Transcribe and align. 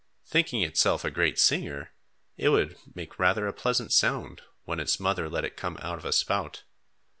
Thinking 0.25 0.63
itself 0.63 1.05
a 1.05 1.11
great 1.11 1.37
singer, 1.37 1.91
it 2.35 2.49
would 2.49 2.75
make 2.95 3.19
rather 3.19 3.45
a 3.45 3.53
pleasant 3.53 3.93
sound, 3.93 4.41
when 4.63 4.79
its 4.79 4.99
mother 4.99 5.29
let 5.29 5.45
it 5.45 5.55
come 5.55 5.77
out 5.79 5.99
of 5.99 6.05
a 6.05 6.11
spout. 6.11 6.63